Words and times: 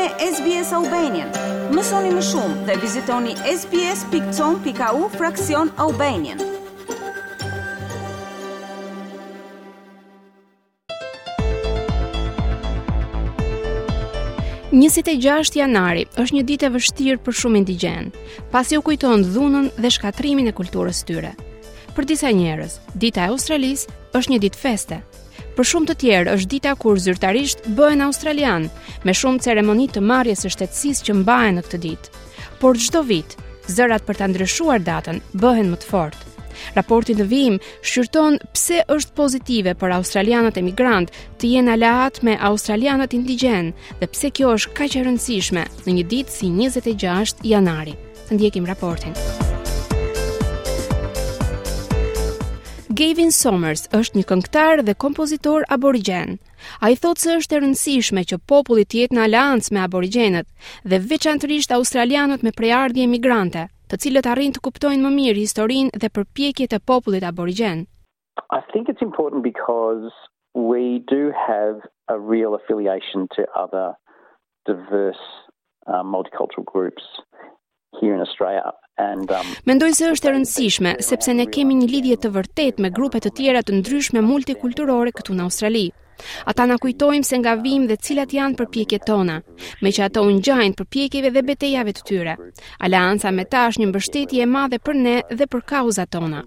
me 0.00 0.08
SBS 0.34 0.72
Albanian. 0.72 1.28
Mësoni 1.76 2.08
më 2.14 2.20
shumë 2.24 2.54
dhe 2.68 2.76
vizitoni 2.80 3.32
sbs.com.au 3.52 5.08
fraksion 5.12 5.68
Albanian. 5.84 6.38
Njësit 14.72 15.10
e 15.12 15.18
gjasht 15.26 15.58
janari 15.60 16.06
është 16.16 16.38
një 16.38 16.46
ditë 16.52 16.70
e 16.70 16.74
vështirë 16.78 17.20
për 17.26 17.38
shumë 17.42 17.60
indigen, 17.64 18.08
pasi 18.54 18.80
u 18.80 18.84
kujtonë 18.86 19.28
dhunën 19.34 19.68
dhe 19.82 19.92
shkatrimin 19.98 20.48
e 20.52 20.56
kulturës 20.60 21.02
tyre. 21.08 21.34
Për 21.96 22.08
disa 22.14 22.32
njerës, 22.40 22.78
dita 22.94 23.26
e 23.28 23.32
Australis 23.36 23.84
është 24.16 24.32
një 24.32 24.44
ditë 24.46 24.64
feste, 24.64 25.02
Për 25.56 25.66
shumë 25.66 25.88
të 25.90 25.94
tjerë 26.04 26.34
është 26.36 26.50
dita 26.52 26.72
kur 26.78 26.98
zyrtarisht 27.02 27.64
bëhen 27.76 28.04
australian, 28.06 28.68
me 29.04 29.14
shumë 29.16 29.42
ceremoni 29.46 29.88
të 29.90 30.02
marrjes 30.06 30.44
së 30.44 30.52
shtetësisë 30.54 31.06
që 31.08 31.16
mbahen 31.22 31.58
në 31.58 31.64
këtë 31.66 31.80
ditë. 31.84 32.12
Por 32.62 32.78
çdo 32.78 33.02
vit, 33.08 33.34
zërat 33.66 34.06
për 34.06 34.20
ta 34.20 34.28
ndryshuar 34.30 34.84
datën 34.86 35.18
bëhen 35.42 35.72
më 35.74 35.80
të 35.82 35.90
fortë. 35.90 36.26
Raporti 36.76 37.14
i 37.16 37.24
vim 37.24 37.56
shqyrton 37.80 38.36
pse 38.54 38.82
është 38.92 39.14
pozitive 39.16 39.74
për 39.80 39.94
australianët 39.96 40.58
emigrant 40.60 41.08
të 41.40 41.54
jenë 41.54 41.74
alaat 41.78 42.22
me 42.26 42.36
australianët 42.36 43.14
indigjen 43.16 43.72
dhe 44.02 44.06
pse 44.12 44.32
kjo 44.36 44.54
është 44.58 44.76
kaq 44.76 44.96
e 45.00 45.04
rëndësishme 45.08 45.66
në 45.86 45.96
një 46.00 46.08
ditë 46.12 46.34
si 46.36 46.50
26 46.52 47.46
janari. 47.54 47.96
Të 48.28 48.36
ndjekim 48.38 48.68
raportin. 48.68 49.16
Gavin 53.00 53.30
Somers 53.42 53.80
është 53.96 54.18
një 54.18 54.22
këngëtar 54.30 54.80
dhe 54.84 54.94
kompozitor 55.02 55.62
aborigjen. 55.72 56.34
Ai 56.84 56.90
thotë 57.00 57.22
se 57.22 57.36
është 57.40 57.56
e 57.56 57.60
rëndësishme 57.62 58.24
që 58.30 58.38
populli 58.52 58.84
të 58.84 58.98
jetë 58.98 59.16
në 59.18 59.22
aleancë 59.26 59.72
me 59.76 59.80
aborigjenët 59.86 60.48
dhe 60.92 60.98
veçanërisht 61.12 61.72
australianët 61.72 62.44
me 62.44 62.52
prejardhje 62.58 63.06
emigrante, 63.08 63.62
të 63.88 64.00
cilët 64.04 64.28
arrin 64.34 64.52
të 64.52 64.60
kuptojnë 64.68 65.00
më 65.06 65.14
mirë 65.16 65.44
historinë 65.46 66.02
dhe 66.02 66.10
përpjekjet 66.18 66.76
e 66.76 66.82
popullit 66.92 67.24
aborigjen. 67.30 67.86
I 68.52 68.60
think 68.70 68.92
it's 68.92 69.06
important 69.08 69.42
because 69.50 70.12
we 70.52 71.00
do 71.14 71.32
have 71.48 71.80
a 72.12 72.18
real 72.18 72.52
affiliation 72.60 73.28
to 73.36 73.48
other 73.64 73.96
diverse 74.68 75.24
uh, 75.88 76.04
multicultural 76.04 76.68
groups 76.74 77.06
here 77.98 78.12
in 78.14 78.20
Australia 78.20 78.74
Um, 79.00 79.22
Mendoj 79.70 79.94
se 79.96 80.08
është 80.14 80.28
e 80.28 80.32
rëndësishme 80.34 80.90
sepse 81.04 81.32
ne 81.36 81.46
kemi 81.52 81.76
një 81.78 81.86
lidhje 81.90 82.16
të 82.22 82.30
vërtet 82.34 82.80
me 82.84 82.90
grupe 82.96 83.20
të 83.22 83.30
tjera 83.38 83.62
të 83.64 83.78
ndryshme 83.80 84.20
multikulturore 84.26 85.12
këtu 85.16 85.36
në 85.38 85.46
Australi. 85.46 85.86
Ata 86.52 86.66
na 86.68 86.76
kujtojmë 86.82 87.24
se 87.24 87.38
nga 87.40 87.54
vim 87.64 87.86
dhe 87.88 87.96
cilat 88.04 88.32
janë 88.36 88.56
përpjekjet 88.58 89.06
tona, 89.08 89.38
me 89.80 89.88
që 89.94 90.02
ato 90.08 90.24
unë 90.28 90.42
gjajnë 90.48 90.76
përpjekjeve 90.82 91.30
dhe 91.36 91.42
betejave 91.48 91.94
të 91.96 92.04
tyre. 92.10 92.34
Alianca 92.84 93.32
me 93.32 93.46
ta 93.54 93.62
është 93.70 93.80
një 93.84 93.88
mbështetje 93.92 94.42
e 94.44 94.50
madhe 94.56 94.80
për 94.84 95.00
ne 95.06 95.16
dhe 95.30 95.48
për 95.54 95.64
kauza 95.72 96.04
tona. 96.12 96.44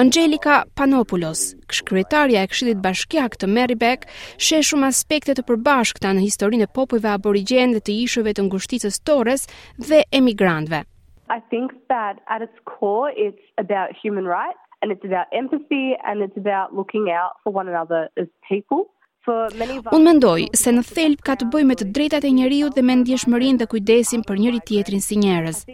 Angelika 0.00 0.62
Panopoulos, 0.76 1.44
kshkryetarja 1.68 2.40
e 2.46 2.50
Këshillit 2.52 2.80
Bashkiak 2.84 3.36
të 3.40 3.52
Merribeck, 3.52 4.08
sheh 4.38 4.64
shumë 4.70 4.88
aspekte 4.92 5.36
të 5.36 5.46
përbashkëta 5.50 6.16
në 6.16 6.24
historinë 6.28 6.64
e 6.70 6.74
popujve 6.80 7.12
aborigjen 7.18 7.76
dhe 7.76 7.84
të 7.84 8.00
ishujve 8.08 8.32
të 8.36 8.48
ngushticës 8.48 9.00
Torres 9.08 9.48
dhe 9.76 10.02
emigrantëve. 10.16 10.86
I 11.28 11.40
think 11.50 11.70
that 11.88 12.18
at 12.34 12.42
its 12.42 12.54
core 12.64 13.10
it's 13.16 13.42
about 13.58 13.88
human 14.02 14.24
rights 14.24 14.60
and 14.82 14.92
it's 14.92 15.04
about 15.04 15.26
empathy 15.32 15.94
and 16.06 16.22
it's 16.22 16.36
about 16.36 16.74
looking 16.74 17.10
out 17.10 17.32
for 17.42 17.52
one 17.52 17.68
another 17.68 18.08
as 18.20 18.28
people. 18.48 18.90
Unë 19.26 20.04
mendoj 20.06 20.44
se 20.54 20.70
në 20.70 20.82
thelb 20.86 21.22
ka 21.26 21.34
të 21.34 21.48
bëj 21.50 21.62
me 21.66 21.74
të 21.74 21.86
drejtat 21.96 22.22
e 22.28 22.30
njeriu 22.30 22.68
dhe 22.76 22.82
me 22.86 22.94
ndjeshmërin 23.00 23.56
dhe 23.58 23.66
kujdesin 23.72 24.22
për 24.28 24.38
njëri 24.38 24.60
tjetrin 24.68 25.02
si 25.02 25.16
njerës. 25.18 25.64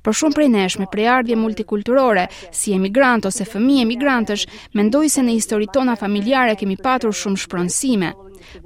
Për 0.00 0.16
shumë 0.22 0.36
prej 0.38 0.48
nesh 0.54 0.78
me 0.80 0.88
prejardhje 0.94 1.36
multikulturore, 1.36 2.22
si 2.58 2.72
emigrant 2.72 3.28
ose 3.28 3.44
fëmi 3.44 3.82
emigrantësh, 3.84 4.46
mendoj 4.80 5.10
se 5.12 5.26
në 5.28 5.36
histori 5.36 5.68
tona 5.76 5.98
familjare 6.02 6.56
kemi 6.56 6.78
patur 6.86 7.12
shumë 7.12 7.44
shpronsime, 7.44 8.14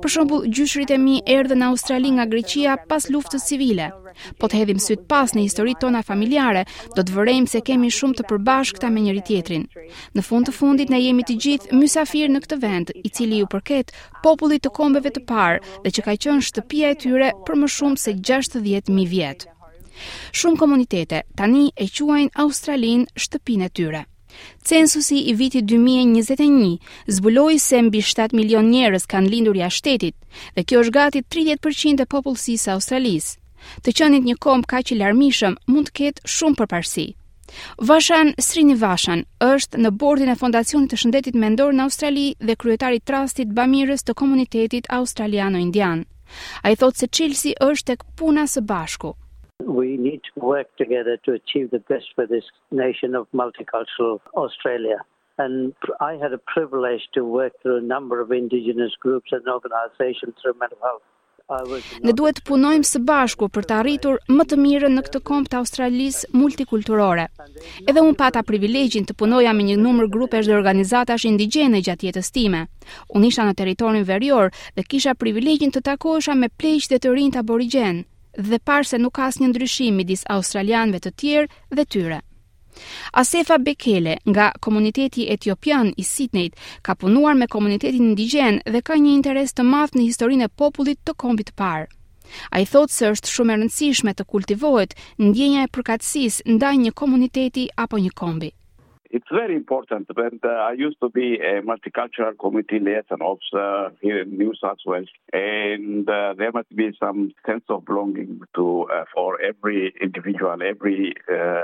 Për 0.03 0.11
shembull, 0.13 0.45
gjyshrit 0.57 0.93
e 0.95 0.99
mi 1.01 1.19
erdhën 1.33 1.59
në 1.61 1.67
Australi 1.73 2.11
nga 2.17 2.25
Greqia 2.33 2.77
pas 2.91 3.09
luftës 3.13 3.45
civile. 3.51 3.89
Po 4.41 4.49
të 4.49 4.61
hedhim 4.63 4.79
syt 4.83 5.03
pas 5.13 5.33
në 5.37 5.43
historitë 5.47 5.83
tona 5.85 6.01
familjare, 6.11 6.63
do 6.97 7.03
të 7.05 7.17
vërejmë 7.17 7.53
se 7.53 7.61
kemi 7.69 7.91
shumë 7.93 8.19
të 8.21 8.27
përbashkëta 8.31 8.91
me 8.95 9.03
njëri 9.07 9.25
tjetrin. 9.29 9.67
Në 10.17 10.25
fund 10.29 10.49
të 10.49 10.57
fundit 10.59 10.93
ne 10.95 11.01
jemi 11.05 11.27
të 11.29 11.37
gjithë 11.47 11.81
mysafir 11.83 12.33
në 12.33 12.43
këtë 12.47 12.61
vend, 12.65 12.95
i 13.07 13.09
cili 13.19 13.43
ju 13.43 13.51
përket 13.57 13.93
popullit 14.25 14.65
të 14.65 14.73
kombeve 14.81 15.13
të 15.19 15.27
parë 15.33 15.61
dhe 15.85 15.93
që 15.95 16.07
ka 16.09 16.17
qenë 16.27 16.47
shtëpia 16.49 16.95
e 16.95 16.99
tyre 17.05 17.31
për 17.47 17.61
më 17.65 17.73
shumë 17.77 18.01
se 18.07 18.17
60.000 18.33 19.09
vjet. 19.13 19.49
Shumë 20.37 20.61
komunitete 20.61 21.23
tani 21.37 21.69
e 21.77 21.89
quajnë 21.89 22.37
Australinë 22.47 23.09
shtëpinë 23.27 23.71
e 23.71 23.75
tyre. 23.81 24.05
Censusi 24.65 25.29
i 25.31 25.35
vitit 25.35 25.65
2021 25.65 26.79
zbuloi 27.07 27.59
se 27.59 27.83
mbi 27.87 27.99
7 28.03 28.35
milion 28.37 28.69
njerëz 28.71 29.07
kanë 29.13 29.31
lindur 29.33 29.57
jashtë 29.57 29.79
shtetit, 29.83 30.17
dhe 30.57 30.65
kjo 30.65 30.81
është 30.85 30.95
gati 30.99 31.23
30% 31.39 32.03
e 32.03 32.09
popullsisë 32.15 32.67
së 32.69 32.73
Australisë. 32.77 33.35
Të 33.83 33.93
qenit 33.99 34.27
një 34.31 34.35
komb 34.47 34.67
kaq 34.73 34.93
i 34.95 34.99
larmishëm 34.99 35.57
mund 35.73 35.89
të 35.91 35.95
ketë 36.01 36.33
shumë 36.37 36.59
përparësi. 36.61 37.07
Vashan 37.89 38.31
Srinivasan 38.49 39.23
është 39.47 39.81
në 39.83 39.91
bordin 40.03 40.31
e 40.31 40.35
Fondacionit 40.39 40.91
të 40.93 40.99
Shëndetit 41.03 41.39
Mendor 41.43 41.73
në 41.75 41.87
Australi 41.87 42.27
dhe 42.47 42.59
kryetari 42.63 43.01
i 43.01 43.05
Trustit 43.11 43.55
Bamirës 43.59 44.07
të 44.07 44.15
Komunitetit 44.21 44.91
Australiano-Indian. 44.99 46.03
Ai 46.67 46.75
thotë 46.77 46.99
se 47.05 47.09
Chelsea 47.19 47.61
është 47.69 47.93
tek 47.93 48.05
puna 48.23 48.47
së 48.55 48.63
bashku 48.73 49.15
we 49.63 49.97
need 49.97 50.21
to 50.29 50.41
work 50.41 50.69
together 50.77 51.17
to 51.25 51.33
achieve 51.33 51.71
the 51.71 51.83
best 51.93 52.07
for 52.15 52.27
this 52.27 52.45
nation 52.71 53.15
of 53.15 53.27
multicultural 53.33 54.21
Australia. 54.35 54.99
And 55.39 55.75
I 56.01 56.13
had 56.23 56.33
a 56.33 56.41
privilege 56.55 57.03
to 57.15 57.23
work 57.25 57.53
through 57.63 57.79
a 57.79 57.89
number 57.95 58.21
of 58.21 58.33
indigenous 58.33 58.93
groups 59.01 59.33
and 59.33 59.43
organizations 59.49 60.35
through 60.43 60.55
mental 60.61 60.79
health. 60.83 61.05
Ne 62.03 62.11
duhet 62.11 62.41
të 62.41 62.43
punojmë 62.49 62.89
së 62.89 62.99
bashku 63.07 63.47
për 63.55 63.67
të 63.69 63.75
arritur 63.77 64.17
më 64.35 64.47
të 64.51 64.57
mirën 64.59 64.97
në 64.99 65.03
këtë 65.07 65.21
komp 65.29 65.47
të 65.53 65.61
Australisë 65.61 66.31
multikulturore. 66.41 67.29
Edhe 67.87 68.03
unë 68.03 68.17
pata 68.19 68.43
privilegjin 68.49 69.07
të 69.07 69.15
punoja 69.21 69.53
me 69.55 69.69
një 69.69 69.77
numër 69.85 70.09
grupesh 70.17 70.49
dhe 70.51 70.57
organizatash 70.59 71.29
indigjene 71.31 71.85
gjatë 71.87 72.09
jetës 72.09 72.33
time. 72.35 72.65
Unë 73.15 73.31
isha 73.31 73.47
në 73.47 73.55
teritorin 73.63 74.03
verior 74.11 74.51
dhe 74.75 74.89
kisha 74.91 75.15
privilegjin 75.23 75.71
të 75.77 75.87
takohesha 75.93 76.35
me 76.43 76.51
pleqë 76.57 76.97
dhe 76.97 76.99
të 77.07 77.15
rinjt 77.15 77.39
aborigjenë 77.45 78.03
dhe 78.43 78.59
parë 78.69 78.89
se 78.89 78.99
nuk 79.01 79.17
ka 79.17 79.27
asnjë 79.31 79.49
ndryshim 79.51 79.97
midis 79.97 80.23
australianëve 80.33 81.01
të 81.05 81.13
tjerë 81.21 81.49
dhe 81.77 81.85
tyre. 81.95 82.19
Asefa 83.17 83.57
Bekele 83.65 84.17
nga 84.31 84.51
komuniteti 84.63 85.27
etiopian 85.33 85.95
i 85.97 86.05
Sydney 86.05 86.51
ka 86.85 86.95
punuar 86.95 87.35
me 87.41 87.49
komunitetin 87.49 88.11
indigjen 88.13 88.61
dhe 88.69 88.83
ka 88.85 88.99
një 89.01 89.15
interes 89.17 89.57
të 89.57 89.65
madh 89.71 89.97
në 89.97 90.03
historinë 90.11 90.45
e 90.45 90.53
popullit 90.61 91.01
të 91.07 91.17
kombit 91.17 91.51
të 91.53 91.57
parë. 91.63 91.89
Ai 92.51 92.67
thotë 92.67 92.93
se 92.99 93.09
është 93.15 93.31
shumë 93.33 93.53
e 93.53 93.57
rëndësishme 93.63 94.13
të 94.19 94.25
kultivohet 94.35 94.97
ndjenja 95.23 95.65
e 95.65 95.73
përkatësisë 95.77 96.45
ndaj 96.57 96.75
një 96.85 96.93
komuniteti 97.01 97.69
apo 97.87 97.97
një 98.07 98.13
kombi. 98.23 98.51
It's 99.11 99.27
very 99.33 99.55
important. 99.55 100.09
When 100.15 100.41
uh, 100.45 100.49
I 100.49 100.73
used 100.73 100.99
to 101.01 101.09
be 101.09 101.39
a 101.41 101.63
multicultural 101.63 102.37
committee 102.39 102.79
liaison 102.79 103.21
officer 103.21 103.95
here 104.01 104.23
in 104.23 104.37
New 104.37 104.53
South 104.61 104.79
Wales, 104.87 105.09
and 105.33 106.09
uh, 106.09 106.35
there 106.37 106.53
must 106.53 106.75
be 106.75 106.91
some 106.99 107.33
sense 107.47 107.65
of 107.69 107.85
belonging 107.85 108.41
to 108.57 108.87
uh, 108.93 109.05
for 109.15 109.41
every 109.41 109.95
individual, 110.01 110.57
every 110.63 111.15
uh, 111.31 111.63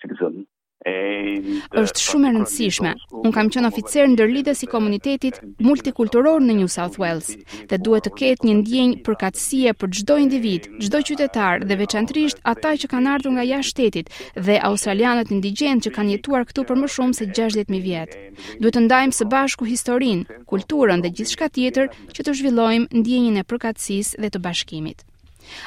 citizen. 0.00 0.46
është 0.84 2.00
shumë 2.04 2.28
e 2.28 2.30
rëndësishme. 2.34 2.90
Unë 3.24 3.30
kam 3.34 3.48
qënë 3.50 3.68
oficer 3.70 4.06
në 4.10 4.18
dërlidës 4.20 4.60
i 4.62 4.68
komunitetit 4.70 5.38
multikulturor 5.64 6.38
në 6.44 6.56
New 6.58 6.68
South 6.68 6.98
Wales 7.00 7.30
dhe 7.70 7.78
duhet 7.80 8.04
të 8.06 8.12
ketë 8.18 8.46
një 8.50 8.54
ndjenjë 8.60 8.96
për 9.02 9.16
për 9.80 9.88
gjdo 9.96 10.16
individ, 10.20 10.68
gjdo 10.84 11.00
qytetar 11.08 11.64
dhe 11.64 11.78
veçantrisht 11.80 12.38
ata 12.44 12.74
që 12.76 12.90
kanë 12.92 13.08
ardhur 13.14 13.34
nga 13.38 13.46
jashtë 13.48 13.74
shtetit 13.76 14.12
dhe 14.36 14.60
australianët 14.68 15.32
indigent 15.32 15.80
që 15.86 15.90
kanë 15.96 16.12
jetuar 16.18 16.44
këtu 16.50 16.64
për 16.68 16.76
më 16.76 16.86
shumë 16.96 17.16
se 17.16 17.24
60.000 17.32 17.82
vjetë. 17.88 18.14
Duhet 18.60 18.76
të 18.76 18.84
ndajmë 18.84 19.16
së 19.16 19.28
bashku 19.32 19.64
historinë, 19.70 20.42
kulturën 20.52 21.00
dhe 21.02 21.10
gjithë 21.16 21.32
shka 21.36 21.48
tjetër 21.56 21.90
që 22.12 22.20
të 22.20 22.36
zhvillojmë 22.36 22.90
ndjenjën 23.00 23.40
e 23.42 23.46
përkatsis 23.48 24.12
dhe 24.20 24.28
të 24.30 24.44
bashkimit. 24.44 25.04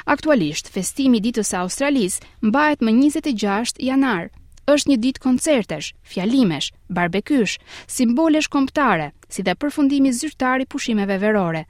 Aktualisht, 0.05 0.69
festimi 0.69 1.19
ditës 1.23 1.55
e 1.55 1.61
Australis 1.65 2.19
mbajt 2.43 2.83
më 2.83 2.97
26 2.97 3.85
janarë, 3.87 4.29
është 4.69 4.89
një 4.89 4.97
ditë 5.03 5.23
koncertesh, 5.23 5.89
fjalimesh, 6.11 6.69
barbekysh, 6.95 7.55
simbolesh 7.89 8.49
komptare, 8.53 9.11
si 9.33 9.41
dhe 9.43 9.55
përfundimi 9.61 10.11
zyrtari 10.13 10.67
pushimeve 10.69 11.17
verore. 11.21 11.65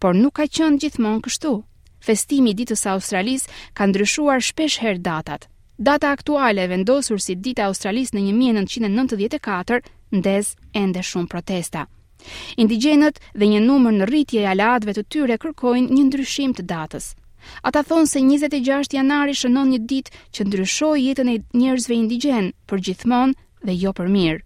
Por 0.00 0.16
nuk 0.18 0.38
ka 0.40 0.48
qënë 0.58 0.80
gjithmonë 0.82 1.24
kështu. 1.26 1.52
Festimi 2.06 2.54
ditës 2.56 2.82
Australis 2.94 3.46
ka 3.76 3.86
ndryshuar 3.86 4.42
shpesh 4.42 4.80
her 4.82 4.98
datat. 4.98 5.46
Data 5.80 6.10
aktuale 6.16 6.66
vendosur 6.68 7.20
si 7.22 7.36
dita 7.36 7.68
Australis 7.68 8.12
në 8.16 8.26
1994 8.32 9.86
ndez 10.16 10.54
ende 10.82 11.04
shumë 11.04 11.30
protesta. 11.32 11.86
Indigenët 12.60 13.20
dhe 13.32 13.46
një 13.48 13.62
numër 13.64 13.94
në 14.00 14.10
rritje 14.10 14.42
e 14.42 14.50
alatëve 14.52 14.96
të 14.98 15.04
tyre 15.12 15.38
kërkojnë 15.40 15.92
një 15.96 16.04
ndryshim 16.10 16.52
të 16.56 16.66
datës. 16.72 17.10
Ata 17.66 17.82
thonë 17.88 18.08
se 18.10 18.20
26 18.26 18.92
janari 18.96 19.34
shënon 19.40 19.70
një 19.74 19.78
dit 19.92 20.10
që 20.36 20.46
ndryshoj 20.48 20.94
jetën 21.06 21.30
e 21.32 21.36
njërzve 21.62 21.96
indigen, 21.98 22.50
për 22.70 22.82
gjithmon 22.88 23.34
dhe 23.68 23.76
jo 23.84 23.92
për 24.00 24.08
mirë. 24.16 24.40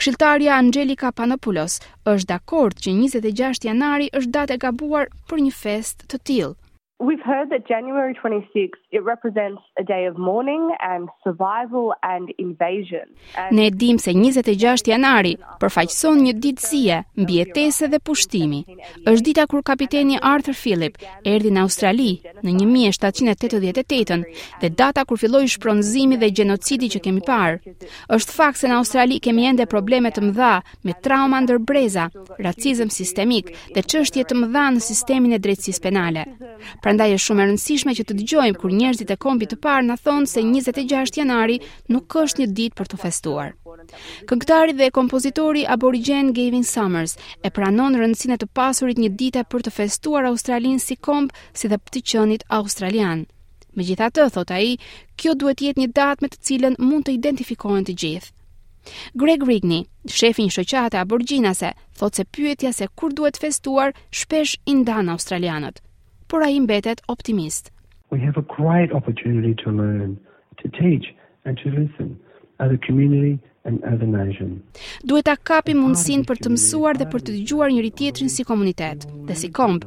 Kshiltarja 0.00 0.56
Angelika 0.58 1.10
Panopulos 1.12 1.78
është 2.12 2.28
dakord 2.32 2.78
që 2.86 2.94
26 3.00 3.66
janari 3.70 4.10
është 4.20 4.34
date 4.38 4.56
gabuar 4.66 5.10
për 5.32 5.44
një 5.48 5.52
fest 5.64 6.06
të 6.12 6.22
tilë. 6.30 6.54
We've 6.98 7.20
heard 7.20 7.50
that 7.50 7.66
January 7.68 8.14
26 8.14 8.70
it 8.90 9.04
represents 9.04 9.60
a 9.78 9.82
day 9.84 10.06
of 10.06 10.16
mourning 10.16 10.70
and 10.80 11.08
survival 11.22 11.92
and 12.02 12.32
invasion. 12.38 13.04
Ne 13.50 13.68
dim 13.70 13.98
se 13.98 14.10
26 14.12 14.88
janari 14.94 15.34
përfaqëson 15.60 16.22
një 16.24 16.32
ditë 16.40 16.64
zie, 16.68 17.02
mbijetese 17.20 17.88
dhe 17.92 18.00
pushtimi. 18.00 18.60
Ës 19.12 19.20
dita 19.22 19.44
kur 19.46 19.60
kapiteni 19.62 20.16
Arthur 20.24 20.56
Phillip 20.56 20.96
erdhi 21.34 21.52
në 21.52 21.66
Australi 21.66 22.08
në 22.40 22.54
1788 22.54 24.24
dhe 24.62 24.72
data 24.80 25.04
kur 25.04 25.20
filloi 25.20 25.50
shpronzimi 25.52 26.16
dhe 26.16 26.32
gjenocidi 26.32 26.88
që 26.96 27.02
kemi 27.04 27.20
parë. 27.28 27.74
Ës 28.16 28.24
fakt 28.38 28.62
se 28.62 28.72
në 28.72 28.78
Australi 28.80 29.20
kemi 29.20 29.44
ende 29.50 29.68
probleme 29.74 30.08
të 30.16 30.24
mëdha 30.30 30.54
me 30.88 30.96
trauma 31.04 31.44
ndër 31.44 31.60
breza, 31.60 32.08
racizëm 32.40 32.88
sistemik 32.88 33.52
dhe 33.76 33.84
çështje 33.84 34.24
të 34.24 34.40
mëdha 34.40 34.66
në 34.78 34.86
sistemin 34.90 35.36
e 35.36 35.42
drejtësisë 35.44 35.84
penale. 35.84 36.24
Prandaj 36.86 37.14
është 37.16 37.24
shumë 37.28 37.42
e 37.42 37.44
rëndësishme 37.48 37.92
që 37.98 38.02
të 38.08 38.14
dëgjojmë 38.18 38.58
kur 38.62 38.70
njerëzit 38.80 39.08
e 39.10 39.14
kombit 39.22 39.48
të 39.50 39.56
parë 39.64 39.84
na 39.88 39.94
thonë 40.02 40.28
se 40.32 40.42
26 40.48 41.16
janari 41.18 41.56
nuk 41.94 42.14
është 42.20 42.44
një 42.44 42.52
ditë 42.58 42.76
për 42.80 42.90
të 42.92 42.98
festuar. 43.04 43.48
Këngëtari 44.30 44.76
dhe 44.78 44.86
kompozitori 44.94 45.64
aborigjen 45.74 46.28
Gavin 46.36 46.62
Summers 46.68 47.16
e 47.42 47.50
pranon 47.56 47.96
rëndësinë 47.98 48.36
e 48.36 48.38
të 48.38 48.46
pasurit 48.60 49.00
një 49.02 49.08
ditë 49.24 49.42
për 49.50 49.66
të 49.66 49.72
festuar 49.80 50.28
Australinë 50.30 50.84
si 50.84 50.94
komb, 51.08 51.32
si 51.58 51.66
dhe 51.72 51.78
të 51.90 52.04
qenit 52.12 52.44
australian. 52.60 53.24
Megjithatë, 53.80 54.28
thot 54.36 54.52
ai, 54.54 54.76
kjo 55.18 55.34
duhet 55.42 55.58
të 55.58 55.66
jetë 55.72 55.82
një 55.82 55.88
datë 55.98 56.22
me 56.22 56.30
të 56.30 56.38
cilën 56.48 56.76
mund 56.86 57.08
të 57.08 57.16
identifikohen 57.18 57.82
të 57.90 57.96
gjithë. 58.04 58.30
Greg 59.24 59.42
Rigney, 59.50 59.82
shefi 60.20 60.46
i 60.46 60.54
shoqatë 60.60 61.00
aborigjinase, 61.02 61.72
thot 61.98 62.14
se 62.14 62.22
pyetja 62.36 62.70
se 62.78 62.86
kur 62.94 63.10
duhet 63.18 63.42
festuar 63.42 63.90
shpesh 64.22 64.54
i 64.70 64.76
ndan 64.84 65.10
australianët 65.18 65.82
por 66.28 66.42
ai 66.42 66.58
mbetet 66.60 67.00
optimist. 67.06 67.70
We 68.10 68.18
have 68.20 68.36
a 68.38 68.44
great 68.62 68.90
opportunity 68.92 69.54
to 69.62 69.70
learn, 69.70 70.18
to 70.62 70.68
teach 70.68 71.06
and 71.44 71.56
to 71.62 71.68
listen 71.68 72.18
as 72.56 72.70
a 72.72 72.78
community 72.86 73.38
and 73.64 73.78
as 73.84 73.98
a 74.00 74.10
nation. 74.24 74.50
Duhet 75.02 75.24
ta 75.28 75.36
kapim 75.48 75.78
mundsinë 75.82 76.26
për 76.28 76.40
të 76.44 76.52
mësuar 76.56 76.98
dhe 77.00 77.06
për 77.12 77.24
të 77.26 77.34
dëgjuar 77.38 77.72
njëri 77.74 77.90
tjetrin 78.00 78.30
si 78.32 78.44
komunitet 78.50 79.08
dhe 79.28 79.36
si 79.40 79.50
komb, 79.58 79.82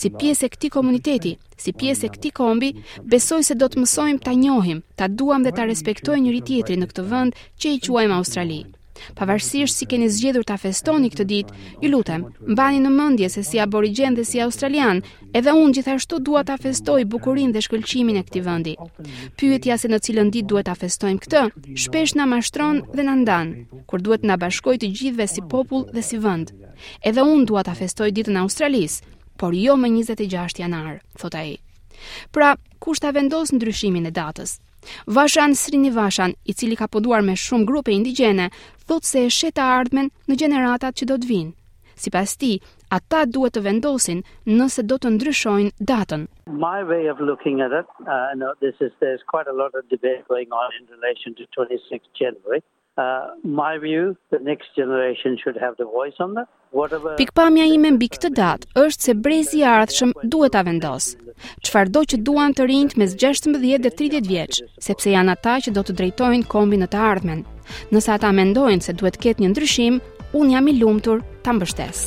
si 0.00 0.10
pjesë 0.20 0.46
e 0.48 0.52
këtij 0.54 0.72
komuniteti, 0.76 1.34
si 1.64 1.72
pjesë 1.80 2.08
e 2.08 2.12
këtij 2.14 2.34
kombi, 2.38 2.70
besoj 3.14 3.42
se 3.50 3.56
do 3.58 3.66
të 3.70 3.82
mësojmë 3.82 4.24
ta 4.26 4.36
njohim, 4.38 4.84
ta 4.98 5.08
duam 5.10 5.42
dhe 5.46 5.54
ta 5.58 5.66
respektojmë 5.66 6.26
njëri 6.28 6.44
tjetrin 6.50 6.82
në 6.84 6.90
këtë 6.92 7.06
vend 7.10 7.38
që 7.60 7.74
i 7.78 7.82
quajmë 7.88 8.18
Australi. 8.20 8.60
Pavarësisht 9.18 9.76
si 9.78 9.86
keni 9.90 10.08
zgjedhur 10.14 10.44
ta 10.48 10.56
festoni 10.60 11.10
këtë 11.12 11.26
ditë, 11.30 11.54
ju 11.82 11.90
lutem, 11.90 12.24
mbani 12.54 12.80
në 12.84 12.90
mendje 12.96 13.28
se 13.34 13.42
si 13.48 13.60
aborigjen 13.64 14.16
dhe 14.18 14.24
si 14.26 14.40
australian, 14.44 15.02
edhe 15.38 15.54
unë 15.60 15.74
gjithashtu 15.78 16.20
dua 16.28 16.42
ta 16.50 16.56
festoj 16.64 17.04
bukurinë 17.14 17.54
dhe 17.56 17.62
shkëlqimin 17.66 18.20
e 18.20 18.24
këtij 18.28 18.44
vendi. 18.48 18.74
Pyetja 19.38 19.78
se 19.78 19.90
në 19.92 19.98
cilën 20.06 20.30
ditë 20.36 20.50
duhet 20.52 20.68
ta 20.70 20.76
festojmë 20.84 21.22
këtë, 21.26 21.42
shpesh 21.84 22.14
na 22.18 22.28
mashtron 22.34 22.82
dhe 22.94 23.06
na 23.08 23.16
ndan, 23.22 23.52
kur 23.90 24.00
duhet 24.04 24.26
na 24.28 24.38
bashkojë 24.44 24.82
të 24.84 24.92
gjithëve 24.96 25.28
si 25.34 25.44
popull 25.54 25.88
dhe 25.94 26.02
si 26.10 26.20
vend. 26.26 26.54
Edhe 27.02 27.26
unë 27.34 27.46
dua 27.50 27.66
ta 27.68 27.74
festoj 27.80 28.10
ditën 28.16 28.36
e 28.38 28.44
Australisë, 28.44 29.02
por 29.38 29.54
jo 29.54 29.74
më 29.76 29.90
26 30.00 30.62
janar, 30.62 31.00
thot 31.18 31.34
ai. 31.40 31.56
Pra, 32.34 32.54
kush 32.82 33.00
ta 33.02 33.10
vendos 33.14 33.50
ndryshimin 33.54 34.06
e 34.06 34.12
datës? 34.14 34.58
Vashan 35.06 35.52
Srinivashan, 35.54 36.34
i 36.46 36.52
cili 36.54 36.76
ka 36.76 36.88
poduar 36.92 37.22
me 37.26 37.34
shumë 37.46 37.66
grupe 37.70 37.92
indigjene, 37.94 38.48
thot 38.88 39.08
se 39.10 39.22
e 39.28 39.34
sheta 39.36 39.66
ardhmen 39.78 40.10
në 40.28 40.38
gjeneratat 40.42 41.00
që 41.00 41.08
do 41.12 41.18
të 41.24 41.30
vinë. 41.32 41.52
Si 42.04 42.10
pas 42.16 42.32
ti, 42.40 42.50
ata 42.98 43.22
duhet 43.36 43.54
të 43.56 43.60
vendosin 43.68 44.22
nëse 44.60 44.82
do 44.92 44.98
të 45.04 45.14
ndryshojnë 45.16 45.84
datën. 45.92 46.26
My 46.64 46.80
way 46.92 47.06
of 47.12 47.22
looking 47.30 47.62
at 47.68 47.76
it, 47.80 47.86
uh, 48.14 48.32
no, 48.42 48.52
this 48.66 48.82
is 48.86 48.90
there's 49.04 49.22
quite 49.34 49.46
a 49.52 49.56
lot 49.62 49.78
of 49.80 49.86
debate 49.96 50.26
going 50.32 50.56
on 50.62 50.74
in 50.80 50.90
relation 50.96 51.36
to 51.40 51.46
26 51.54 52.10
January. 52.22 52.62
Uh, 52.96 53.22
my 53.42 53.76
view, 53.76 54.14
the 54.30 54.38
next 54.38 54.66
generation 54.76 55.36
should 55.42 55.56
have 55.60 55.74
the 55.78 55.84
voice 55.84 56.14
on 56.20 56.34
that. 56.34 56.48
Pikpamja 57.18 57.64
ime 57.66 57.90
mbi 57.96 58.06
këtë 58.14 58.30
datë 58.38 58.68
është 58.84 59.08
se 59.08 59.14
brezi 59.22 59.60
i 59.62 59.64
ardhshëm 59.70 60.12
duhet 60.34 60.54
ta 60.54 60.62
vendos. 60.66 61.08
Çfarëdo 61.66 61.92
do 61.96 62.02
që 62.12 62.20
duan 62.28 62.54
të 62.54 62.66
rinjt 62.70 62.94
mes 63.02 63.16
16 63.24 63.58
dhe 63.82 63.92
30 64.00 64.26
vjeç, 64.30 64.60
sepse 64.86 65.10
janë 65.14 65.34
ata 65.36 65.56
që 65.66 65.72
do 65.76 65.82
të 65.88 65.96
drejtojnë 66.02 66.46
kombin 66.52 66.84
në 66.86 66.90
të 66.94 67.00
ardhmen. 67.10 67.42
Nëse 67.90 68.14
ata 68.14 68.30
mendojnë 68.32 68.86
se 68.88 68.94
duhet 68.94 69.18
të 69.18 69.26
ketë 69.26 69.42
një 69.46 69.50
ndryshim, 69.54 69.98
un 70.38 70.54
jam 70.54 70.70
i 70.70 70.76
lumtur 70.78 71.22
ta 71.42 71.54
mbështes. 71.54 72.06